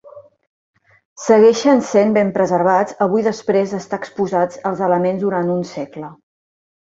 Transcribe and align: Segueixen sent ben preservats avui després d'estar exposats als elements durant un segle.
Segueixen 1.25 1.81
sent 1.89 2.15
ben 2.15 2.31
preservats 2.37 2.97
avui 3.07 3.25
després 3.29 3.75
d'estar 3.75 4.01
exposats 4.05 4.63
als 4.71 4.83
elements 4.89 5.23
durant 5.27 5.55
un 5.57 5.61
segle. 5.75 6.11